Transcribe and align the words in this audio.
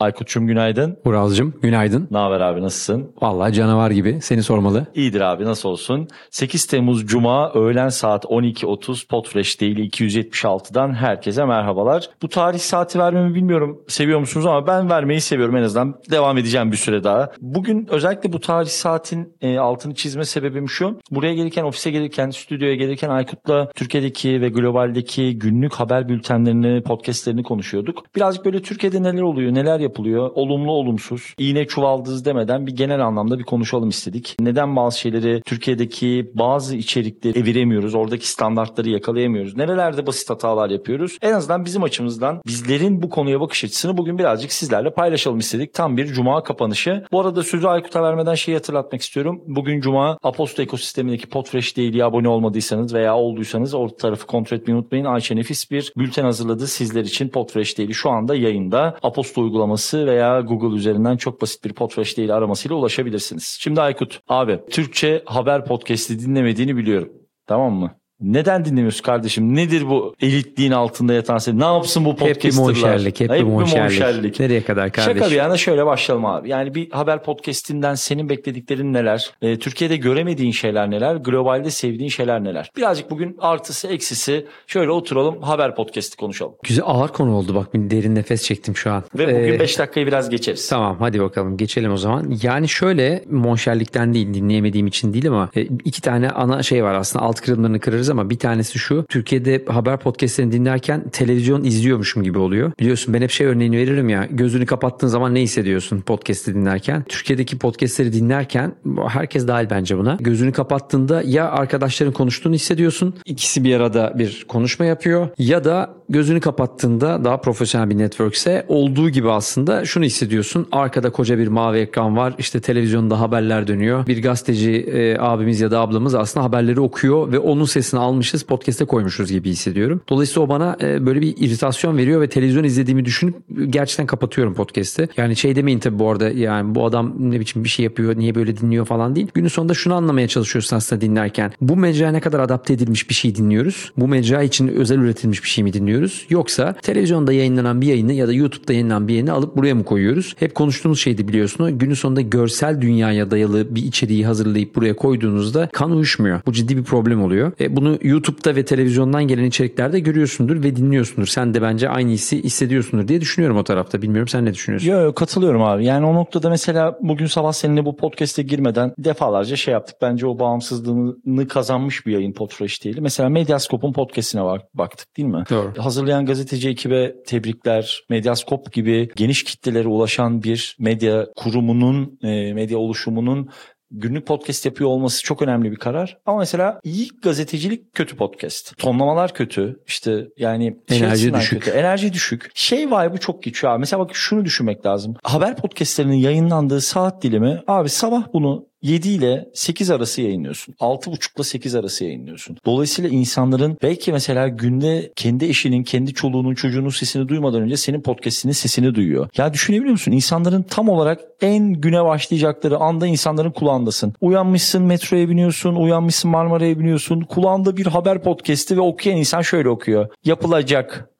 Aykut'cum 0.00 0.46
günaydın. 0.46 0.98
Ural'cım 1.04 1.54
günaydın. 1.62 2.08
Ne 2.10 2.18
haber 2.18 2.40
abi 2.40 2.62
nasılsın? 2.62 3.12
Vallahi 3.22 3.52
canavar 3.52 3.90
gibi 3.90 4.18
seni 4.22 4.42
sormalı. 4.42 4.86
İyidir 4.94 5.20
abi 5.20 5.44
nasıl 5.44 5.68
olsun? 5.68 6.08
8 6.30 6.66
Temmuz 6.66 7.06
Cuma 7.06 7.52
öğlen 7.52 7.88
saat 7.88 8.24
12.30 8.24 9.06
Podfresh 9.06 9.60
değil 9.60 9.90
276'dan 9.90 10.94
herkese 10.94 11.44
merhabalar. 11.44 12.10
Bu 12.22 12.28
tarih 12.28 12.58
saati 12.58 12.98
vermemi 12.98 13.34
bilmiyorum 13.34 13.82
seviyor 13.88 14.20
musunuz 14.20 14.46
ama 14.46 14.66
ben 14.66 14.90
vermeyi 14.90 15.20
seviyorum 15.20 15.56
en 15.56 15.62
azından. 15.62 15.94
Devam 16.10 16.38
edeceğim 16.38 16.72
bir 16.72 16.76
süre 16.76 17.04
daha. 17.04 17.30
Bugün 17.40 17.86
özellikle 17.90 18.32
bu 18.32 18.40
tarih 18.40 18.68
saatin 18.68 19.36
e, 19.40 19.58
altını 19.58 19.94
çizme 19.94 20.24
sebebim 20.24 20.68
şu. 20.68 20.98
Buraya 21.10 21.34
gelirken 21.34 21.64
ofise 21.64 21.90
gelirken 21.90 22.30
stüdyoya 22.30 22.74
gelirken 22.74 23.08
Aykut'la 23.08 23.70
Türkiye'deki 23.74 24.40
ve 24.40 24.48
globaldeki 24.48 25.38
günlük 25.38 25.74
haber 25.74 26.08
bültenlerini 26.08 26.82
podcastlerini 26.82 27.42
konuşuyorduk. 27.42 28.04
Birazcık 28.16 28.44
böyle 28.44 28.62
Türkiye'de 28.62 29.02
neler 29.02 29.22
oluyor 29.22 29.54
neler 29.54 29.89
yapılıyor 29.90 30.30
olumlu 30.34 30.72
olumsuz 30.72 31.34
iğne 31.38 31.66
çuvaldız 31.66 32.24
demeden 32.24 32.66
bir 32.66 32.76
genel 32.76 33.00
anlamda 33.06 33.38
bir 33.38 33.44
konuşalım 33.44 33.88
istedik. 33.88 34.36
Neden 34.40 34.76
bazı 34.76 34.98
şeyleri 34.98 35.42
Türkiye'deki 35.46 36.30
bazı 36.34 36.76
içerikleri 36.76 37.38
eviremiyoruz 37.38 37.94
oradaki 37.94 38.28
standartları 38.28 38.88
yakalayamıyoruz. 38.88 39.56
Nerelerde 39.56 40.06
basit 40.06 40.30
hatalar 40.30 40.70
yapıyoruz. 40.70 41.18
En 41.22 41.32
azından 41.32 41.64
bizim 41.64 41.82
açımızdan 41.82 42.40
bizlerin 42.46 43.02
bu 43.02 43.10
konuya 43.10 43.40
bakış 43.40 43.64
açısını 43.64 43.96
bugün 43.96 44.18
birazcık 44.18 44.52
sizlerle 44.52 44.90
paylaşalım 44.90 45.38
istedik. 45.38 45.74
Tam 45.74 45.96
bir 45.96 46.06
cuma 46.06 46.42
kapanışı. 46.42 47.04
Bu 47.12 47.20
arada 47.20 47.42
sözü 47.42 47.66
Aykut'a 47.66 48.02
vermeden 48.02 48.34
şeyi 48.34 48.56
hatırlatmak 48.56 49.02
istiyorum. 49.02 49.42
Bugün 49.46 49.80
cuma 49.80 50.18
Aposto 50.22 50.62
ekosistemindeki 50.62 51.28
Podfresh 51.28 51.76
Daily'ye 51.76 52.04
abone 52.04 52.28
olmadıysanız 52.28 52.94
veya 52.94 53.16
olduysanız 53.16 53.74
o 53.74 53.88
tarafı 53.96 54.26
kontrol 54.26 54.58
etmeyi 54.58 54.78
unutmayın. 54.78 55.04
Ayşe 55.04 55.36
nefis 55.36 55.70
bir 55.70 55.92
bülten 55.96 56.24
hazırladı 56.24 56.66
sizler 56.66 57.04
için 57.04 57.28
Podfresh 57.28 57.78
Daily 57.78 57.92
şu 57.92 58.10
anda 58.10 58.34
yayında. 58.34 58.98
Aposto 59.02 59.42
uygulaması 59.42 59.79
veya 59.94 60.40
Google 60.40 60.76
üzerinden 60.76 61.16
çok 61.16 61.42
basit 61.42 61.64
bir 61.64 61.72
Podfresh 61.72 62.18
Daily 62.18 62.32
aramasıyla 62.32 62.76
ulaşabilirsiniz. 62.76 63.58
Şimdi 63.60 63.80
Aykut 63.80 64.20
abi 64.28 64.60
Türkçe 64.70 65.22
haber 65.26 65.64
podcast'i 65.64 66.20
dinlemediğini 66.20 66.76
biliyorum. 66.76 67.12
Tamam 67.46 67.72
mı? 67.72 67.99
Neden 68.20 68.64
dinlemiyorsun 68.64 69.02
kardeşim? 69.02 69.56
Nedir 69.56 69.88
bu 69.88 70.14
elitliğin 70.20 70.72
altında 70.72 71.12
yatan 71.12 71.38
şey? 71.38 71.58
Ne 71.58 71.64
yapsın 71.64 72.04
bu 72.04 72.10
Hep 72.10 72.20
bir 72.20 72.26
podcasterlar? 72.26 72.66
monşerlik, 72.66 73.20
hep 73.20 73.30
bir 73.30 73.42
monşerlik. 73.42 74.40
Nereye 74.40 74.62
kadar 74.64 74.92
kardeşim? 74.92 75.18
Şaka 75.18 75.30
bir 75.30 75.36
yana 75.36 75.56
şöyle 75.56 75.86
başlayalım 75.86 76.26
abi. 76.26 76.48
Yani 76.48 76.74
bir 76.74 76.90
haber 76.90 77.22
podcastinden 77.22 77.94
senin 77.94 78.28
beklediklerin 78.28 78.92
neler? 78.92 79.30
Ee, 79.42 79.58
Türkiye'de 79.58 79.96
göremediğin 79.96 80.52
şeyler 80.52 80.90
neler? 80.90 81.16
Globalde 81.16 81.70
sevdiğin 81.70 82.10
şeyler 82.10 82.44
neler? 82.44 82.70
Birazcık 82.76 83.10
bugün 83.10 83.36
artısı 83.40 83.88
eksisi 83.88 84.46
şöyle 84.66 84.90
oturalım 84.90 85.42
haber 85.42 85.76
podcasti 85.76 86.16
konuşalım. 86.16 86.54
Güzel 86.62 86.84
ağır 86.88 87.08
konu 87.08 87.36
oldu 87.36 87.54
bak 87.54 87.74
bir 87.74 87.90
derin 87.90 88.14
nefes 88.14 88.42
çektim 88.42 88.76
şu 88.76 88.92
an. 88.92 89.02
Ve 89.14 89.26
bugün 89.26 89.52
Ee, 89.54 89.60
5 89.60 89.78
dakikayı 89.78 90.06
biraz 90.06 90.30
geçeriz. 90.30 90.68
Tamam 90.68 90.96
hadi 90.98 91.20
bakalım 91.20 91.56
geçelim 91.56 91.92
o 91.92 91.96
zaman. 91.96 92.34
Yani 92.42 92.68
şöyle 92.68 93.24
monşerlikten 93.30 94.14
değil 94.14 94.34
dinleyemediğim 94.34 94.86
için 94.86 95.12
değil 95.12 95.28
ama 95.28 95.50
e, 95.56 95.62
iki 95.62 96.02
tane 96.02 96.30
ana 96.30 96.62
şey 96.62 96.84
var 96.84 96.94
aslında 96.94 97.24
alt 97.24 97.40
kırımlarını 97.40 97.80
kırarız 97.80 98.09
ama 98.10 98.30
bir 98.30 98.38
tanesi 98.38 98.78
şu. 98.78 99.04
Türkiye'de 99.08 99.64
haber 99.66 99.98
podcastlerini 99.98 100.52
dinlerken 100.52 101.08
televizyon 101.08 101.64
izliyormuşum 101.64 102.22
gibi 102.22 102.38
oluyor. 102.38 102.72
Biliyorsun 102.80 103.14
ben 103.14 103.22
hep 103.22 103.30
şey 103.30 103.46
örneğini 103.46 103.76
veririm 103.76 104.08
ya 104.08 104.28
gözünü 104.30 104.66
kapattığın 104.66 105.08
zaman 105.08 105.34
ne 105.34 105.40
hissediyorsun 105.42 106.00
podcast'i 106.00 106.54
dinlerken. 106.54 107.04
Türkiye'deki 107.08 107.58
podcastleri 107.58 108.12
dinlerken 108.12 108.72
herkes 109.08 109.48
dahil 109.48 109.70
bence 109.70 109.98
buna. 109.98 110.16
Gözünü 110.20 110.52
kapattığında 110.52 111.22
ya 111.22 111.50
arkadaşların 111.50 112.12
konuştuğunu 112.12 112.54
hissediyorsun. 112.54 113.14
İkisi 113.24 113.64
bir 113.64 113.74
arada 113.74 114.14
bir 114.18 114.44
konuşma 114.48 114.84
yapıyor 114.84 115.28
ya 115.38 115.64
da 115.64 115.94
gözünü 116.08 116.40
kapattığında 116.40 117.24
daha 117.24 117.40
profesyonel 117.40 117.90
bir 117.90 117.98
networkse 117.98 118.64
olduğu 118.68 119.10
gibi 119.10 119.30
aslında 119.30 119.84
şunu 119.84 120.04
hissediyorsun. 120.04 120.66
Arkada 120.72 121.10
koca 121.10 121.38
bir 121.38 121.48
mavi 121.48 121.78
ekran 121.78 122.16
var. 122.16 122.34
İşte 122.38 122.60
televizyonda 122.60 123.20
haberler 123.20 123.66
dönüyor. 123.66 124.06
Bir 124.06 124.22
gazeteci 124.22 124.72
e, 124.72 125.18
abimiz 125.18 125.60
ya 125.60 125.70
da 125.70 125.80
ablamız 125.80 126.14
aslında 126.14 126.46
haberleri 126.46 126.80
okuyor 126.80 127.32
ve 127.32 127.38
onun 127.38 127.64
sesini 127.64 127.99
almışız 128.00 128.42
podcast'e 128.42 128.84
koymuşuz 128.84 129.30
gibi 129.30 129.50
hissediyorum. 129.50 130.00
Dolayısıyla 130.08 130.42
o 130.42 130.48
bana 130.48 130.76
e, 130.82 131.06
böyle 131.06 131.20
bir 131.20 131.34
iritasyon 131.36 131.96
veriyor 131.96 132.20
ve 132.20 132.28
televizyon 132.28 132.64
izlediğimi 132.64 133.04
düşünüp 133.04 133.34
gerçekten 133.68 134.06
kapatıyorum 134.06 134.54
podcast'i. 134.54 135.08
Yani 135.16 135.36
şey 135.36 135.56
demeyin 135.56 135.78
tabii 135.78 135.98
bu 135.98 136.10
arada 136.10 136.30
yani 136.30 136.74
bu 136.74 136.84
adam 136.86 137.14
ne 137.18 137.40
biçim 137.40 137.64
bir 137.64 137.68
şey 137.68 137.84
yapıyor 137.84 138.16
niye 138.16 138.34
böyle 138.34 138.56
dinliyor 138.56 138.84
falan 138.86 139.16
değil. 139.16 139.28
Günün 139.34 139.48
sonunda 139.48 139.74
şunu 139.74 139.94
anlamaya 139.94 140.28
çalışıyorsun 140.28 140.76
aslında 140.76 141.00
dinlerken. 141.00 141.52
Bu 141.60 141.76
mecraya 141.76 142.12
ne 142.12 142.20
kadar 142.20 142.40
adapte 142.40 142.74
edilmiş 142.74 143.08
bir 143.08 143.14
şey 143.14 143.34
dinliyoruz? 143.34 143.92
Bu 143.96 144.08
mecra 144.08 144.42
için 144.42 144.68
özel 144.68 144.98
üretilmiş 144.98 145.42
bir 145.42 145.48
şey 145.48 145.64
mi 145.64 145.72
dinliyoruz? 145.72 146.26
Yoksa 146.30 146.72
televizyonda 146.82 147.32
yayınlanan 147.32 147.80
bir 147.80 147.86
yayını 147.86 148.12
ya 148.12 148.28
da 148.28 148.32
YouTube'da 148.32 148.72
yayınlanan 148.72 149.08
bir 149.08 149.12
yayını 149.12 149.32
alıp 149.32 149.56
buraya 149.56 149.74
mı 149.74 149.84
koyuyoruz? 149.84 150.34
Hep 150.38 150.54
konuştuğumuz 150.54 151.00
şeydi 151.00 151.28
biliyorsun. 151.28 151.78
Günün 151.78 151.94
sonunda 151.94 152.20
görsel 152.20 152.80
dünyaya 152.80 153.30
dayalı 153.30 153.74
bir 153.74 153.82
içeriği 153.82 154.26
hazırlayıp 154.26 154.76
buraya 154.76 154.96
koyduğunuzda 154.96 155.68
kan 155.72 155.90
uyuşmuyor. 155.90 156.40
Bu 156.46 156.52
ciddi 156.52 156.76
bir 156.76 156.84
problem 156.84 157.22
oluyor. 157.22 157.52
E, 157.60 157.76
bunu 157.76 157.89
YouTube'da 158.02 158.56
ve 158.56 158.64
televizyondan 158.64 159.28
gelen 159.28 159.44
içeriklerde 159.44 160.00
görüyorsundur 160.00 160.62
ve 160.62 160.76
dinliyorsundur. 160.76 161.26
Sen 161.26 161.54
de 161.54 161.62
bence 161.62 161.88
aynı 161.88 162.10
hissi 162.10 162.44
hissediyorsundur 162.44 163.08
diye 163.08 163.20
düşünüyorum 163.20 163.56
o 163.56 163.64
tarafta. 163.64 164.02
Bilmiyorum 164.02 164.28
sen 164.28 164.44
ne 164.44 164.54
düşünüyorsun? 164.54 164.88
Yo, 164.88 165.00
yo, 165.00 165.14
katılıyorum 165.14 165.62
abi. 165.62 165.84
Yani 165.84 166.06
o 166.06 166.14
noktada 166.14 166.50
mesela 166.50 166.98
bugün 167.00 167.26
sabah 167.26 167.52
seninle 167.52 167.84
bu 167.84 167.96
podcast'e 167.96 168.42
girmeden 168.42 168.94
defalarca 168.98 169.56
şey 169.56 169.72
yaptık. 169.72 169.96
Bence 170.02 170.26
o 170.26 170.38
bağımsızlığını 170.38 171.48
kazanmış 171.48 172.06
bir 172.06 172.12
yayın 172.12 172.32
Podfresh 172.32 172.84
değil. 172.84 172.98
Mesela 173.00 173.28
Medyascope'un 173.28 173.92
podcast'ine 173.92 174.44
bak- 174.44 174.74
baktık 174.74 175.16
değil 175.16 175.28
mi? 175.28 175.44
Doğru. 175.50 175.72
Hazırlayan 175.78 176.26
gazeteci 176.26 176.68
ekibe 176.68 177.14
tebrikler. 177.26 178.00
Medyascope 178.10 178.70
gibi 178.72 179.08
geniş 179.16 179.44
kitlelere 179.44 179.88
ulaşan 179.88 180.42
bir 180.42 180.76
medya 180.78 181.26
kurumunun, 181.36 182.18
e, 182.22 182.52
medya 182.54 182.78
oluşumunun 182.78 183.48
günlük 183.90 184.26
podcast 184.26 184.66
yapıyor 184.66 184.90
olması 184.90 185.22
çok 185.22 185.42
önemli 185.42 185.70
bir 185.70 185.76
karar. 185.76 186.18
Ama 186.26 186.38
mesela 186.38 186.80
iyi 186.84 187.08
gazetecilik 187.22 187.94
kötü 187.94 188.16
podcast. 188.16 188.78
Tonlamalar 188.78 189.34
kötü. 189.34 189.80
İşte 189.86 190.28
yani 190.36 190.76
şey 190.88 190.98
Enerji 190.98 191.34
düşük. 191.34 191.62
Kötü. 191.62 191.78
Enerji 191.78 192.12
düşük. 192.12 192.50
Şey 192.54 192.86
vibe'ı 192.86 193.18
çok 193.18 193.42
geçiyor 193.42 193.72
abi. 193.72 193.80
Mesela 193.80 194.00
bak 194.00 194.10
şunu 194.14 194.44
düşünmek 194.44 194.86
lazım. 194.86 195.14
Haber 195.22 195.56
podcastlerinin 195.56 196.16
yayınlandığı 196.16 196.80
saat 196.80 197.22
dilimi 197.22 197.62
abi 197.66 197.88
sabah 197.88 198.32
bunu 198.32 198.69
7 198.82 199.08
ile 199.08 199.48
8 199.54 199.90
arası 199.90 200.22
yayınlıyorsun. 200.22 200.74
6.30 200.80 201.36
ile 201.36 201.44
8 201.44 201.74
arası 201.74 202.04
yayınlıyorsun. 202.04 202.56
Dolayısıyla 202.66 203.10
insanların 203.10 203.78
belki 203.82 204.12
mesela 204.12 204.48
günde 204.48 205.12
kendi 205.16 205.44
eşinin, 205.44 205.82
kendi 205.82 206.14
çoluğunun, 206.14 206.54
çocuğunun 206.54 206.88
sesini 206.88 207.28
duymadan 207.28 207.62
önce 207.62 207.76
senin 207.76 208.00
podcast'inin 208.00 208.52
sesini 208.52 208.94
duyuyor. 208.94 209.28
Ya 209.36 209.52
düşünebiliyor 209.52 209.92
musun? 209.92 210.12
İnsanların 210.12 210.62
tam 210.62 210.88
olarak 210.88 211.20
en 211.40 211.72
güne 211.72 212.04
başlayacakları 212.04 212.76
anda 212.76 213.06
insanların 213.06 213.50
kulağındasın. 213.50 214.14
Uyanmışsın 214.20 214.82
metroya 214.82 215.28
biniyorsun, 215.28 215.74
uyanmışsın 215.74 216.30
Marmara'ya 216.30 216.78
biniyorsun. 216.78 217.20
Kulağında 217.20 217.76
bir 217.76 217.86
haber 217.86 218.22
podcast'i 218.22 218.76
ve 218.76 218.80
okuyan 218.80 219.18
insan 219.18 219.42
şöyle 219.42 219.68
okuyor. 219.68 220.08
Yapılacak. 220.24 221.10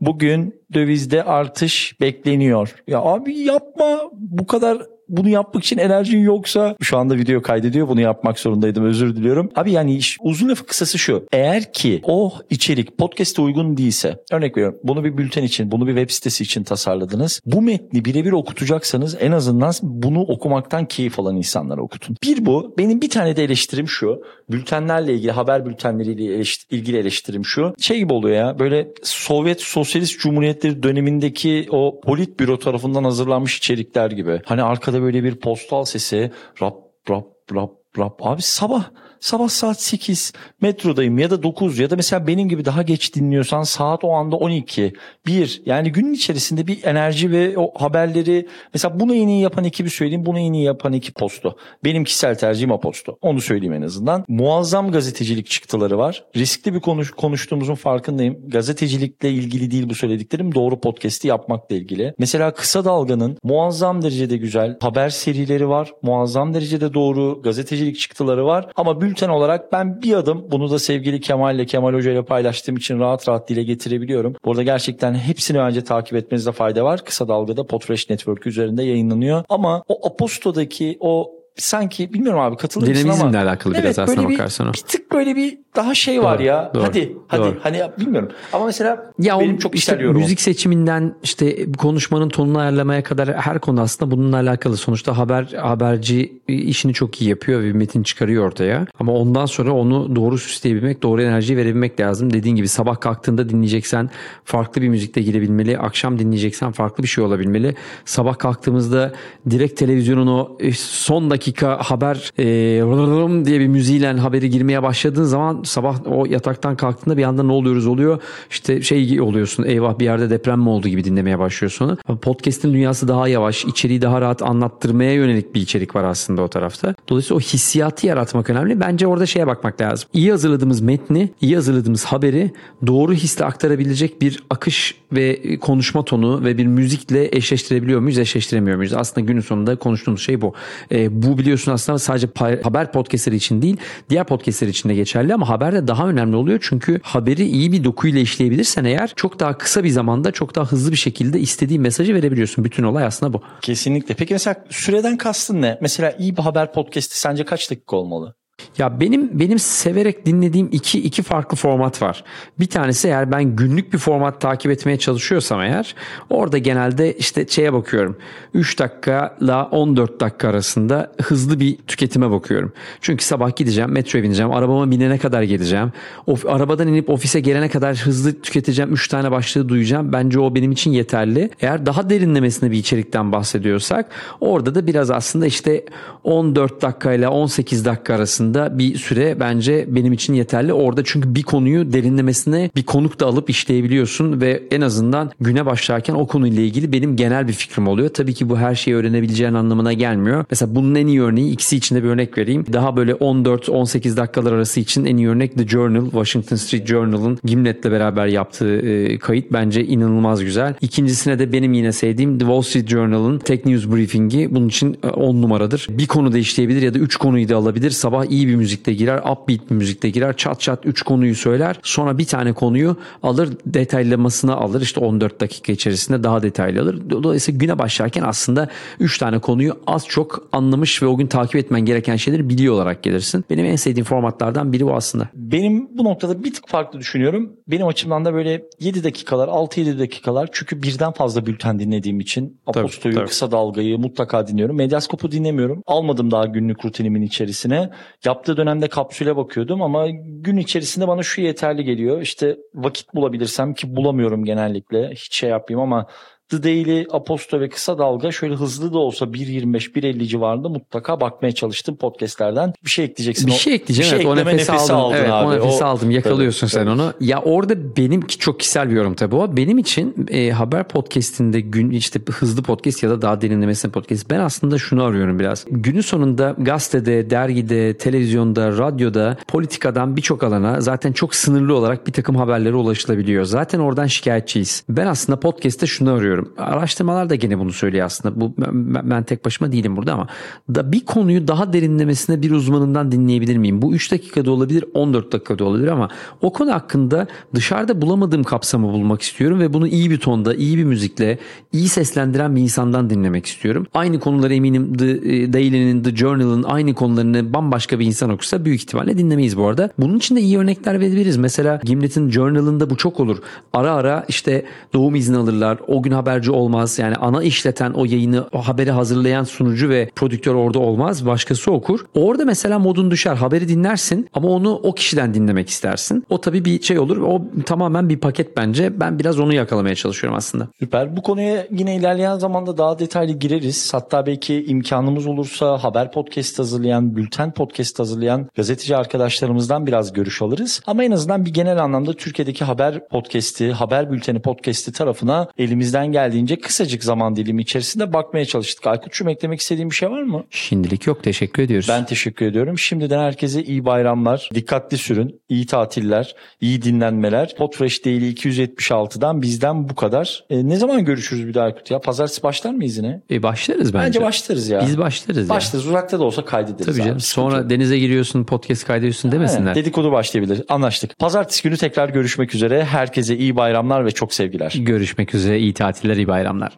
Bugün 0.00 0.54
dövizde 0.74 1.24
artış 1.24 2.00
bekleniyor. 2.00 2.74
Ya 2.86 3.00
abi 3.00 3.38
yapma 3.38 4.10
bu 4.12 4.46
kadar 4.46 4.82
bunu 5.10 5.28
yapmak 5.28 5.64
için 5.64 5.78
enerjin 5.78 6.20
yoksa 6.20 6.76
şu 6.80 6.98
anda 6.98 7.16
video 7.16 7.42
kaydediyor 7.42 7.88
bunu 7.88 8.00
yapmak 8.00 8.38
zorundaydım 8.38 8.84
özür 8.84 9.16
diliyorum. 9.16 9.50
Abi 9.56 9.72
yani 9.72 9.96
iş, 9.96 10.18
uzun 10.20 10.48
lafı 10.48 10.66
kısası 10.66 10.98
şu. 10.98 11.26
Eğer 11.32 11.72
ki 11.72 12.00
o 12.02 12.32
içerik 12.50 12.98
podcast'e 12.98 13.42
uygun 13.42 13.76
değilse 13.76 14.16
örnek 14.32 14.56
veriyorum 14.56 14.78
bunu 14.84 15.04
bir 15.04 15.18
bülten 15.18 15.42
için 15.42 15.70
bunu 15.70 15.86
bir 15.86 15.96
web 15.96 16.10
sitesi 16.10 16.44
için 16.44 16.62
tasarladınız. 16.62 17.40
Bu 17.46 17.62
metni 17.62 18.04
birebir 18.04 18.32
okutacaksanız 18.32 19.16
en 19.20 19.32
azından 19.32 19.72
bunu 19.82 20.20
okumaktan 20.20 20.86
keyif 20.86 21.18
alan 21.18 21.36
insanlara 21.36 21.80
okutun. 21.80 22.16
Bir 22.22 22.46
bu. 22.46 22.74
Benim 22.78 23.00
bir 23.00 23.10
tane 23.10 23.36
de 23.36 23.44
eleştirim 23.44 23.88
şu. 23.88 24.22
Bültenlerle 24.50 25.14
ilgili 25.14 25.30
haber 25.30 25.66
bültenleriyle 25.66 26.24
eleşt- 26.24 26.64
ilgili 26.70 26.98
eleştirim 26.98 27.44
şu. 27.44 27.74
Şey 27.78 27.98
gibi 27.98 28.12
oluyor 28.12 28.36
ya 28.36 28.58
böyle 28.58 28.88
Sovyet 29.02 29.60
Sosyalist 29.60 30.20
Cumhuriyetleri 30.20 30.82
dönemindeki 30.82 31.66
o 31.70 32.00
politbüro 32.00 32.58
tarafından 32.58 33.04
hazırlanmış 33.04 33.58
içerikler 33.58 34.10
gibi. 34.10 34.40
Hani 34.44 34.62
arkada 34.62 34.99
böyle 35.02 35.24
bir 35.24 35.34
postal 35.34 35.84
sesi 35.84 36.30
rap 36.62 36.76
rap 37.10 37.26
rap 37.54 37.79
rap. 37.98 38.26
Abi 38.26 38.42
sabah 38.42 38.84
sabah 39.20 39.48
saat 39.48 39.82
8 39.82 40.32
metrodayım 40.60 41.18
ya 41.18 41.30
da 41.30 41.42
9 41.42 41.78
ya 41.78 41.90
da 41.90 41.96
mesela 41.96 42.26
benim 42.26 42.48
gibi 42.48 42.64
daha 42.64 42.82
geç 42.82 43.14
dinliyorsan 43.14 43.62
saat 43.62 44.04
o 44.04 44.12
anda 44.12 44.36
12 44.36 44.92
1 45.26 45.62
yani 45.66 45.92
günün 45.92 46.14
içerisinde 46.14 46.66
bir 46.66 46.84
enerji 46.84 47.30
ve 47.30 47.58
o 47.58 47.72
haberleri 47.76 48.48
mesela 48.74 49.00
bunu 49.00 49.14
en 49.14 49.28
iyi 49.28 49.42
yapan 49.42 49.64
ekibi 49.64 49.90
söyleyeyim 49.90 50.26
bunu 50.26 50.38
en 50.38 50.52
iyi 50.52 50.64
yapan 50.64 50.92
ekip 50.92 51.14
postu. 51.14 51.56
Benim 51.84 52.04
kişisel 52.04 52.34
tercihim 52.34 52.72
Aposto. 52.72 53.18
Onu 53.22 53.40
söyleyeyim 53.40 53.74
en 53.74 53.82
azından. 53.82 54.24
Muazzam 54.28 54.92
gazetecilik 54.92 55.46
çıktıları 55.46 55.98
var. 55.98 56.24
Riskli 56.36 56.74
bir 56.74 56.80
konuş, 56.80 57.10
konuştuğumuzun 57.10 57.74
farkındayım. 57.74 58.50
Gazetecilikle 58.50 59.30
ilgili 59.30 59.70
değil 59.70 59.88
bu 59.88 59.94
söylediklerim. 59.94 60.54
Doğru 60.54 60.80
podcast'i 60.80 61.28
yapmakla 61.28 61.76
ilgili. 61.76 62.14
Mesela 62.18 62.54
Kısa 62.54 62.84
Dalga'nın 62.84 63.38
muazzam 63.42 64.02
derecede 64.02 64.36
güzel 64.36 64.76
haber 64.80 65.08
serileri 65.08 65.68
var. 65.68 65.92
Muazzam 66.02 66.54
derecede 66.54 66.94
doğru 66.94 67.42
gazetecilik 67.80 67.98
çıktıları 67.98 68.46
var. 68.46 68.66
Ama 68.76 69.00
bülten 69.00 69.28
olarak 69.28 69.72
ben 69.72 70.02
bir 70.02 70.14
adım 70.14 70.46
bunu 70.50 70.70
da 70.70 70.78
sevgili 70.78 71.20
Kemal 71.20 71.54
ile 71.54 71.66
Kemal 71.66 71.94
Hoca 71.94 72.12
ile 72.12 72.24
paylaştığım 72.24 72.76
için 72.76 72.98
rahat 72.98 73.28
rahat 73.28 73.48
dile 73.48 73.62
getirebiliyorum. 73.62 74.36
Burada 74.44 74.62
gerçekten 74.62 75.14
hepsini 75.14 75.58
önce 75.60 75.84
takip 75.84 76.14
etmenizde 76.14 76.52
fayda 76.52 76.84
var. 76.84 77.04
Kısa 77.04 77.28
Dalga'da 77.28 77.66
Potreş 77.66 78.10
Network 78.10 78.46
üzerinde 78.46 78.82
yayınlanıyor. 78.82 79.44
Ama 79.48 79.82
o 79.88 80.06
Aposto'daki 80.06 80.96
o 81.00 81.39
sanki 81.62 82.12
bilmiyorum 82.14 82.40
abi 82.40 82.56
katılır 82.56 82.88
mısın 82.88 83.08
ama. 83.08 83.14
Dinamizmle 83.16 83.38
alakalı 83.38 83.74
Evet, 83.74 83.96
biraz 83.98 84.08
böyle 84.08 84.28
bir- 84.28 84.34
bakarsan 84.38 84.68
o. 84.68 84.72
Bir 84.72 84.78
tık 84.78 85.12
böyle 85.12 85.36
bir 85.36 85.58
daha 85.76 85.94
şey 85.94 86.22
var 86.22 86.38
Doğru, 86.38 86.46
ya. 86.46 86.70
doğru, 86.74 86.82
hadi 86.82 87.16
hadi 87.28 87.42
doğru. 87.42 87.56
hani 87.62 87.76
ya 87.76 87.92
bilmiyorum. 88.00 88.28
Ama 88.52 88.66
mesela 88.66 89.12
Ya 89.18 89.40
benim 89.40 89.54
o 89.54 89.58
çok 89.58 89.74
işte 89.74 89.96
müzik 89.96 90.40
seçiminden 90.40 91.14
işte 91.22 91.72
konuşmanın 91.72 92.28
tonunu 92.28 92.58
ayarlamaya 92.58 93.02
kadar 93.02 93.32
her 93.32 93.58
konu 93.58 93.80
aslında 93.80 94.10
bununla 94.10 94.36
alakalı. 94.36 94.76
Sonuçta 94.76 95.18
haber 95.18 95.44
haberci 95.44 96.32
işini 96.48 96.94
çok 96.94 97.20
iyi 97.22 97.30
yapıyor 97.30 97.60
ve 97.60 97.64
bir 97.64 97.72
metin 97.72 98.02
çıkarıyor 98.02 98.46
ortaya. 98.46 98.86
Ama 99.00 99.12
ondan 99.12 99.46
sonra 99.46 99.72
onu 99.72 100.16
doğru 100.16 100.38
süsleyebilmek, 100.38 101.02
doğru 101.02 101.22
enerjiyi 101.22 101.56
verebilmek 101.56 102.00
lazım. 102.00 102.32
Dediğin 102.32 102.56
gibi 102.56 102.68
sabah 102.68 103.00
kalktığında 103.00 103.48
dinleyeceksen 103.48 104.10
farklı 104.44 104.82
bir 104.82 104.88
müzikle 104.88 105.22
girebilmeli. 105.22 105.78
Akşam 105.78 106.18
dinleyeceksen 106.18 106.72
farklı 106.72 107.02
bir 107.02 107.08
şey 107.08 107.24
olabilmeli. 107.24 107.74
Sabah 108.04 108.38
kalktığımızda 108.38 109.12
direkt 109.50 109.78
televizyonun 109.78 110.26
o 110.26 110.56
e, 110.60 110.72
son 110.72 111.30
dakika 111.30 111.49
haber 111.58 112.32
e, 112.38 113.44
diye 113.44 113.60
bir 113.60 113.66
müziğiyle 113.66 114.12
haberi 114.12 114.50
girmeye 114.50 114.82
başladığın 114.82 115.24
zaman 115.24 115.62
sabah 115.62 116.06
o 116.06 116.26
yataktan 116.26 116.76
kalktığında 116.76 117.16
bir 117.16 117.24
anda 117.24 117.42
ne 117.42 117.52
oluyoruz 117.52 117.86
oluyor. 117.86 118.20
İşte 118.50 118.82
şey 118.82 119.20
oluyorsun 119.20 119.64
eyvah 119.64 119.98
bir 119.98 120.04
yerde 120.04 120.30
deprem 120.30 120.60
mi 120.60 120.68
oldu 120.68 120.88
gibi 120.88 121.04
dinlemeye 121.04 121.38
başlıyorsun. 121.38 121.98
Podcast'in 122.22 122.72
dünyası 122.72 123.08
daha 123.08 123.28
yavaş, 123.28 123.64
içeriği 123.64 124.02
daha 124.02 124.20
rahat 124.20 124.42
anlattırmaya 124.42 125.12
yönelik 125.12 125.54
bir 125.54 125.60
içerik 125.60 125.94
var 125.94 126.04
aslında 126.04 126.42
o 126.42 126.48
tarafta. 126.48 126.94
Dolayısıyla 127.08 127.36
o 127.36 127.40
hissiyatı 127.40 128.06
yaratmak 128.06 128.50
önemli. 128.50 128.80
Bence 128.80 129.06
orada 129.06 129.26
şeye 129.26 129.46
bakmak 129.46 129.80
lazım. 129.80 130.08
İyi 130.12 130.30
hazırladığımız 130.30 130.80
metni, 130.80 131.30
iyi 131.40 131.54
hazırladığımız 131.54 132.04
haberi 132.04 132.50
doğru 132.86 133.12
hisle 133.12 133.44
aktarabilecek 133.44 134.22
bir 134.22 134.42
akış 134.50 134.94
ve 135.12 135.58
konuşma 135.58 136.04
tonu 136.04 136.44
ve 136.44 136.58
bir 136.58 136.66
müzikle 136.66 137.36
eşleştirebiliyor 137.36 138.00
muyuz, 138.00 138.18
eşleştiremiyor 138.18 138.76
muyuz? 138.76 138.92
Aslında 138.92 139.26
günün 139.26 139.40
sonunda 139.40 139.76
konuştuğumuz 139.76 140.22
şey 140.22 140.40
bu. 140.40 140.54
E, 140.92 141.22
bu 141.22 141.38
biliyorsun 141.40 141.72
aslında 141.72 141.98
sadece 141.98 142.28
haber 142.62 142.92
podcastleri 142.92 143.36
için 143.36 143.62
değil, 143.62 143.76
diğer 144.10 144.26
podcastler 144.26 144.68
için 144.68 144.88
de 144.88 144.94
geçerli 144.94 145.34
ama 145.34 145.48
haber 145.48 145.72
de 145.72 145.88
daha 145.88 146.08
önemli 146.08 146.36
oluyor. 146.36 146.58
Çünkü 146.62 147.00
haberi 147.02 147.46
iyi 147.46 147.72
bir 147.72 147.84
dokuyla 147.84 148.20
işleyebilirsen 148.20 148.84
eğer 148.84 149.12
çok 149.16 149.40
daha 149.40 149.58
kısa 149.58 149.84
bir 149.84 149.88
zamanda 149.88 150.32
çok 150.32 150.54
daha 150.54 150.64
hızlı 150.64 150.92
bir 150.92 150.96
şekilde 150.96 151.40
istediğin 151.40 151.82
mesajı 151.82 152.14
verebiliyorsun. 152.14 152.64
Bütün 152.64 152.82
olay 152.82 153.04
aslında 153.04 153.32
bu. 153.32 153.42
Kesinlikle. 153.60 154.14
Peki 154.14 154.34
mesela 154.34 154.64
süreden 154.70 155.16
kastın 155.16 155.62
ne? 155.62 155.78
Mesela 155.80 156.12
iyi 156.18 156.36
bir 156.36 156.42
haber 156.42 156.72
podcast'i 156.72 157.18
sence 157.20 157.44
kaç 157.44 157.70
dakika 157.70 157.96
olmalı? 157.96 158.34
Ya 158.78 159.00
benim 159.00 159.40
benim 159.40 159.58
severek 159.58 160.26
dinlediğim 160.26 160.68
iki 160.72 161.00
iki 161.00 161.22
farklı 161.22 161.56
format 161.56 162.02
var. 162.02 162.24
Bir 162.58 162.66
tanesi 162.66 163.08
eğer 163.08 163.32
ben 163.32 163.56
günlük 163.56 163.92
bir 163.92 163.98
format 163.98 164.40
takip 164.40 164.70
etmeye 164.70 164.98
çalışıyorsam 164.98 165.60
eğer 165.60 165.94
orada 166.30 166.58
genelde 166.58 167.16
işte 167.16 167.46
şeye 167.48 167.72
bakıyorum. 167.72 168.16
3 168.54 168.78
dakikayla 168.78 169.64
14 169.70 170.20
dakika 170.20 170.48
arasında 170.48 171.12
hızlı 171.22 171.60
bir 171.60 171.76
tüketime 171.76 172.30
bakıyorum. 172.30 172.72
Çünkü 173.00 173.24
sabah 173.24 173.56
gideceğim, 173.56 173.90
metroya 173.90 174.24
bineceğim, 174.24 174.52
arabama 174.52 174.90
binene 174.90 175.18
kadar 175.18 175.42
geleceğim. 175.42 175.92
Of, 176.26 176.46
arabadan 176.46 176.88
inip 176.88 177.10
ofise 177.10 177.40
gelene 177.40 177.68
kadar 177.68 177.96
hızlı 177.96 178.40
tüketeceğim. 178.40 178.92
3 178.92 179.08
tane 179.08 179.30
başlığı 179.30 179.68
duyacağım. 179.68 180.12
Bence 180.12 180.40
o 180.40 180.54
benim 180.54 180.72
için 180.72 180.90
yeterli. 180.90 181.50
Eğer 181.60 181.86
daha 181.86 182.10
derinlemesine 182.10 182.70
bir 182.70 182.76
içerikten 182.76 183.32
bahsediyorsak 183.32 184.10
orada 184.40 184.74
da 184.74 184.86
biraz 184.86 185.10
aslında 185.10 185.46
işte 185.46 185.84
14 186.24 186.82
dakikayla 186.82 187.30
18 187.30 187.84
dakika 187.84 188.14
arasında 188.14 188.49
bir 188.54 188.94
süre 188.98 189.36
bence 189.40 189.86
benim 189.88 190.12
için 190.12 190.34
yeterli. 190.34 190.72
Orada 190.72 191.02
çünkü 191.04 191.34
bir 191.34 191.42
konuyu 191.42 191.92
derinlemesine 191.92 192.70
bir 192.76 192.82
konuk 192.82 193.20
da 193.20 193.26
alıp 193.26 193.50
işleyebiliyorsun 193.50 194.40
ve 194.40 194.62
en 194.70 194.80
azından 194.80 195.30
güne 195.40 195.66
başlarken 195.66 196.14
o 196.14 196.26
konuyla 196.26 196.62
ilgili 196.62 196.92
benim 196.92 197.16
genel 197.16 197.48
bir 197.48 197.52
fikrim 197.52 197.88
oluyor. 197.88 198.08
Tabii 198.08 198.34
ki 198.34 198.48
bu 198.48 198.58
her 198.58 198.74
şeyi 198.74 198.96
öğrenebileceğin 198.96 199.54
anlamına 199.54 199.92
gelmiyor. 199.92 200.44
Mesela 200.50 200.74
bunun 200.74 200.94
en 200.94 201.06
iyi 201.06 201.22
örneği 201.22 201.52
ikisi 201.52 201.76
için 201.76 201.96
de 201.96 202.02
bir 202.02 202.08
örnek 202.08 202.38
vereyim. 202.38 202.64
Daha 202.72 202.96
böyle 202.96 203.12
14-18 203.12 204.16
dakikalar 204.16 204.52
arası 204.52 204.80
için 204.80 205.04
en 205.04 205.16
iyi 205.16 205.28
örnek 205.28 205.58
The 205.58 205.68
Journal, 205.68 206.04
Washington 206.04 206.56
Street 206.56 206.86
Journal'ın 206.86 207.38
Gimlet'le 207.44 207.84
beraber 207.84 208.26
yaptığı 208.26 208.76
e, 208.76 209.18
kayıt 209.18 209.52
bence 209.52 209.84
inanılmaz 209.84 210.44
güzel. 210.44 210.74
İkincisine 210.80 211.38
de 211.38 211.52
benim 211.52 211.72
yine 211.72 211.92
sevdiğim 211.92 212.38
The 212.38 212.44
Wall 212.44 212.62
Street 212.62 212.88
Journal'ın 212.88 213.38
Tech 213.38 213.66
News 213.66 213.86
Briefing'i 213.86 214.54
bunun 214.54 214.68
için 214.68 214.96
10 215.14 215.42
numaradır. 215.42 215.86
Bir 215.90 216.06
konuda 216.06 216.38
işleyebilir 216.38 216.82
ya 216.82 216.94
da 216.94 216.98
3 216.98 217.16
konuyu 217.16 217.48
da 217.48 217.56
alabilir. 217.56 217.90
Sabah 217.90 218.24
iyi 218.24 218.39
bir 218.48 218.56
müzikte 218.56 218.92
girer, 218.92 219.18
upbeat 219.18 219.70
bir 219.70 219.74
müzikte 219.74 220.10
girer. 220.10 220.36
Çat 220.36 220.60
çat 220.60 220.86
3 220.86 221.02
konuyu 221.02 221.34
söyler. 221.34 221.76
Sonra 221.82 222.18
bir 222.18 222.24
tane 222.24 222.52
konuyu 222.52 222.96
alır, 223.22 223.48
detaylamasına 223.66 224.54
alır. 224.54 224.80
İşte 224.80 225.00
14 225.00 225.40
dakika 225.40 225.72
içerisinde 225.72 226.22
daha 226.22 226.42
detaylı 226.42 226.80
alır. 226.82 227.10
Dolayısıyla 227.10 227.58
güne 227.58 227.78
başlarken 227.78 228.22
aslında 228.22 228.68
3 229.00 229.18
tane 229.18 229.38
konuyu 229.38 229.76
az 229.86 230.06
çok 230.06 230.48
anlamış 230.52 231.02
ve 231.02 231.06
o 231.06 231.16
gün 231.16 231.26
takip 231.26 231.56
etmen 231.56 231.80
gereken 231.80 232.16
şeyleri 232.16 232.48
biliyor 232.48 232.74
olarak 232.74 233.02
gelirsin. 233.02 233.44
Benim 233.50 233.64
en 233.64 233.76
sevdiğim 233.76 234.04
formatlardan 234.04 234.72
biri 234.72 234.86
bu 234.86 234.94
aslında. 234.94 235.28
Benim 235.34 235.98
bu 235.98 236.04
noktada 236.04 236.44
bir 236.44 236.54
tık 236.54 236.68
farklı 236.68 236.98
düşünüyorum. 236.98 237.52
Benim 237.68 237.86
açımdan 237.86 238.24
da 238.24 238.34
böyle 238.34 238.62
7 238.80 239.04
dakikalar, 239.04 239.48
6-7 239.48 239.98
dakikalar. 239.98 240.48
Çünkü 240.52 240.82
birden 240.82 241.12
fazla 241.12 241.46
bülten 241.46 241.78
dinlediğim 241.78 242.20
için 242.20 242.60
Aposto'yu, 242.66 243.14
tabii. 243.14 243.26
Kısa 243.26 243.50
Dalga'yı 243.50 243.98
mutlaka 243.98 244.46
dinliyorum. 244.46 244.76
Medyaskop'u 244.76 245.32
dinlemiyorum. 245.32 245.82
Almadım 245.86 246.30
daha 246.30 246.46
günlük 246.46 246.84
rutinimin 246.84 247.22
içerisine. 247.22 247.90
Yaptığı 248.30 248.56
dönemde 248.56 248.88
kapsüle 248.88 249.36
bakıyordum 249.36 249.82
ama 249.82 250.08
gün 250.24 250.56
içerisinde 250.56 251.08
bana 251.08 251.22
şu 251.22 251.40
yeterli 251.40 251.84
geliyor. 251.84 252.20
İşte 252.20 252.56
vakit 252.74 253.14
bulabilirsem 253.14 253.74
ki 253.74 253.96
bulamıyorum 253.96 254.44
genellikle. 254.44 255.10
Hiç 255.10 255.34
şey 255.36 255.50
yapayım 255.50 255.80
ama 255.80 256.06
The 256.50 256.62
Daily, 256.62 257.06
Aposto 257.12 257.60
ve 257.60 257.68
Kısa 257.68 257.98
Dalga 257.98 258.32
şöyle 258.32 258.54
hızlı 258.54 258.92
da 258.92 258.98
olsa 258.98 259.24
1.25-1.50 259.24 260.26
civarında 260.26 260.68
mutlaka 260.68 261.20
bakmaya 261.20 261.52
çalıştım 261.52 261.96
podcastlerden. 261.96 262.72
Bir 262.84 262.90
şey 262.90 263.04
ekleyeceksin. 263.04 263.46
Bir 263.46 263.52
şey 263.52 263.74
ekleyeceğim. 263.74 264.12
bir 264.12 264.16
evet, 264.16 264.26
o 264.26 264.32
ekleme 264.32 264.52
nefesi, 264.52 264.72
aldım. 264.72 264.96
aldın 264.96 265.16
evet, 265.16 265.30
abi. 265.30 265.46
o 265.46 265.54
nefesi 265.54 265.84
O- 265.84 265.86
aldım. 265.86 266.10
Yakalıyorsun 266.10 266.60
Tabii, 266.66 266.70
sen 266.70 266.84
tabii. 266.84 266.90
onu. 266.90 267.12
Ya 267.20 267.42
orada 267.42 267.96
benimki 267.96 268.38
çok 268.38 268.60
kişisel 268.60 268.90
bir 268.90 268.94
yorum 268.94 269.14
tabii 269.14 269.36
o. 269.36 269.56
Benim 269.56 269.78
için 269.78 270.26
e, 270.30 270.50
haber 270.50 270.88
podcastinde 270.88 271.60
gün 271.60 271.90
işte 271.90 272.20
hızlı 272.30 272.62
podcast 272.62 273.02
ya 273.02 273.10
da 273.10 273.22
daha 273.22 273.40
derinlemesine 273.40 273.90
podcast. 273.90 274.30
Ben 274.30 274.40
aslında 274.40 274.78
şunu 274.78 275.02
arıyorum 275.02 275.38
biraz. 275.38 275.64
Günün 275.70 276.00
sonunda 276.00 276.56
gazetede, 276.58 277.30
dergide, 277.30 277.96
televizyonda, 277.96 278.78
radyoda, 278.78 279.36
politikadan 279.48 280.16
birçok 280.16 280.42
alana 280.42 280.80
zaten 280.80 281.12
çok 281.12 281.34
sınırlı 281.34 281.76
olarak 281.76 282.06
bir 282.06 282.12
takım 282.12 282.36
haberlere 282.36 282.74
ulaşılabiliyor. 282.74 283.44
Zaten 283.44 283.78
oradan 283.78 284.06
şikayetçiyiz. 284.06 284.84
Ben 284.88 285.06
aslında 285.06 285.40
podcast'te 285.40 285.86
şunu 285.86 286.12
arıyorum. 286.12 286.39
Araştırmalar 286.58 287.30
da 287.30 287.34
gene 287.34 287.58
bunu 287.58 287.72
söylüyor 287.72 288.06
aslında. 288.06 288.40
Bu 288.40 288.54
ben, 288.58 289.10
ben 289.10 289.22
tek 289.22 289.44
başıma 289.44 289.72
değilim 289.72 289.96
burada 289.96 290.12
ama 290.12 290.26
da 290.74 290.92
bir 290.92 291.04
konuyu 291.04 291.48
daha 291.48 291.72
derinlemesine 291.72 292.42
bir 292.42 292.50
uzmanından 292.50 293.12
dinleyebilir 293.12 293.56
miyim? 293.56 293.82
Bu 293.82 293.94
3 293.94 294.12
dakikada 294.12 294.50
olabilir, 294.50 294.84
14 294.94 295.32
dakikada 295.32 295.64
olabilir 295.64 295.88
ama 295.88 296.08
o 296.42 296.52
konu 296.52 296.72
hakkında 296.72 297.26
dışarıda 297.54 298.02
bulamadığım 298.02 298.44
kapsamı 298.44 298.92
bulmak 298.92 299.22
istiyorum 299.22 299.60
ve 299.60 299.72
bunu 299.72 299.88
iyi 299.88 300.10
bir 300.10 300.18
tonda, 300.18 300.54
iyi 300.54 300.78
bir 300.78 300.84
müzikle, 300.84 301.38
iyi 301.72 301.88
seslendiren 301.88 302.56
bir 302.56 302.60
insandan 302.60 303.10
dinlemek 303.10 303.46
istiyorum. 303.46 303.86
Aynı 303.94 304.20
konuları 304.20 304.54
eminim 304.54 304.96
The 304.96 305.10
e, 305.10 305.52
Daily'nin, 305.52 306.02
The 306.02 306.16
Journal'ın 306.16 306.62
aynı 306.62 306.94
konularını 306.94 307.52
bambaşka 307.52 307.98
bir 307.98 308.06
insan 308.06 308.30
okursa 308.30 308.64
büyük 308.64 308.80
ihtimalle 308.80 309.18
dinlemeyiz 309.18 309.56
bu 309.56 309.66
arada. 309.66 309.90
Bunun 309.98 310.16
için 310.16 310.36
de 310.36 310.40
iyi 310.40 310.58
örnekler 310.58 311.00
verebiliriz. 311.00 311.36
Mesela 311.36 311.80
Gimlet'in 311.84 312.30
Journal'ında 312.30 312.90
bu 312.90 312.96
çok 312.96 313.20
olur. 313.20 313.38
Ara 313.72 313.92
ara 313.92 314.24
işte 314.28 314.64
doğum 314.92 315.14
izni 315.14 315.36
alırlar. 315.36 315.78
O 315.86 316.02
gün 316.02 316.12
haberci 316.30 316.50
olmaz. 316.50 316.98
Yani 316.98 317.16
ana 317.16 317.42
işleten 317.42 317.90
o 317.92 318.04
yayını, 318.04 318.44
o 318.52 318.58
haberi 318.58 318.90
hazırlayan 318.90 319.44
sunucu 319.44 319.88
ve 319.88 320.10
prodüktör 320.16 320.54
orada 320.54 320.78
olmaz. 320.78 321.26
Başkası 321.26 321.72
okur. 321.72 322.00
Orada 322.14 322.44
mesela 322.44 322.78
modun 322.78 323.10
düşer. 323.10 323.34
Haberi 323.34 323.68
dinlersin 323.68 324.28
ama 324.34 324.48
onu 324.48 324.74
o 324.74 324.92
kişiden 324.92 325.34
dinlemek 325.34 325.68
istersin. 325.68 326.24
O 326.30 326.40
tabii 326.40 326.64
bir 326.64 326.82
şey 326.82 326.98
olur. 326.98 327.16
O 327.16 327.42
tamamen 327.66 328.08
bir 328.08 328.18
paket 328.18 328.56
bence. 328.56 329.00
Ben 329.00 329.18
biraz 329.18 329.40
onu 329.40 329.54
yakalamaya 329.54 329.94
çalışıyorum 329.94 330.36
aslında. 330.36 330.68
Süper. 330.78 331.16
Bu 331.16 331.22
konuya 331.22 331.66
yine 331.70 331.96
ilerleyen 331.96 332.38
zamanda 332.38 332.78
daha 332.78 332.98
detaylı 332.98 333.32
gireriz. 333.32 333.94
Hatta 333.94 334.26
belki 334.26 334.64
imkanımız 334.64 335.26
olursa 335.26 335.84
haber 335.84 336.12
podcast 336.12 336.58
hazırlayan, 336.58 337.16
bülten 337.16 337.52
podcast 337.52 337.98
hazırlayan 337.98 338.46
gazeteci 338.56 338.96
arkadaşlarımızdan 338.96 339.86
biraz 339.86 340.12
görüş 340.12 340.42
alırız. 340.42 340.80
Ama 340.86 341.04
en 341.04 341.10
azından 341.10 341.44
bir 341.44 341.54
genel 341.54 341.82
anlamda 341.82 342.12
Türkiye'deki 342.12 342.64
haber 342.64 343.08
podcast'i, 343.08 343.72
haber 343.72 344.12
bülteni 344.12 344.40
podcast'i 344.40 344.92
tarafına 344.92 345.48
elimizden 345.58 346.12
geldiğince 346.20 346.56
kısacık 346.56 347.04
zaman 347.04 347.36
dilimi 347.36 347.62
içerisinde 347.62 348.12
bakmaya 348.12 348.44
çalıştık. 348.44 348.86
Aykut'cum 348.86 349.28
eklemek 349.28 349.60
istediğin 349.60 349.90
bir 349.90 349.94
şey 349.94 350.10
var 350.10 350.22
mı? 350.22 350.44
Şimdilik 350.50 351.06
yok. 351.06 351.22
Teşekkür 351.22 351.62
ediyoruz. 351.62 351.86
Ben 351.88 352.06
teşekkür 352.06 352.46
ediyorum. 352.46 352.78
Şimdiden 352.78 353.18
herkese 353.18 353.62
iyi 353.64 353.84
bayramlar, 353.84 354.48
dikkatli 354.54 354.98
sürün, 354.98 355.40
iyi 355.48 355.66
tatiller, 355.66 356.34
iyi 356.60 356.82
dinlenmeler. 356.82 357.54
Podfresh 357.58 358.04
Daily 358.04 358.32
276'dan 358.32 359.42
bizden 359.42 359.88
bu 359.88 359.94
kadar. 359.94 360.44
E, 360.50 360.68
ne 360.68 360.76
zaman 360.76 361.04
görüşürüz 361.04 361.46
bir 361.46 361.54
daha 361.54 361.64
Aykut 361.64 361.90
ya? 361.90 362.00
Pazartesi 362.00 362.42
başlar 362.42 362.70
mıyız 362.70 362.96
yine? 362.96 363.22
E, 363.30 363.42
başlarız 363.42 363.94
bence. 363.94 364.06
Bence 364.06 364.20
başlarız 364.22 364.68
ya. 364.68 364.82
Biz 364.86 364.98
başlarız 364.98 365.48
ya. 365.48 365.54
Başlarız. 365.54 365.86
Uzakta 365.86 366.18
da 366.18 366.24
olsa 366.24 366.44
kaydederiz. 366.44 366.86
Tabii 366.86 367.00
abi. 367.00 367.06
canım. 367.06 367.20
Sıkıntı 367.20 367.50
Sonra 367.50 367.58
yok. 367.58 367.70
denize 367.70 367.98
giriyorsun, 367.98 368.44
podcast 368.44 368.86
kaydediyorsun 368.86 369.32
demesinler. 369.32 369.60
Aynen. 369.60 369.74
Dedikodu 369.74 370.12
başlayabilir. 370.12 370.62
Anlaştık. 370.68 371.18
Pazartesi 371.18 371.62
günü 371.62 371.76
tekrar 371.76 372.08
görüşmek 372.08 372.54
üzere. 372.54 372.84
Herkese 372.84 373.36
iyi 373.36 373.56
bayramlar 373.56 374.06
ve 374.06 374.10
çok 374.10 374.34
sevgiler. 374.34 374.74
Görüşmek 374.78 375.34
üzere. 375.34 375.58
İyi 375.58 375.74
tatiller, 376.00 376.16
iyi 376.16 376.28
bayramlar. 376.28 376.72